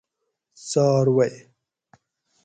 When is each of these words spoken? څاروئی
څاروئی 0.67 1.29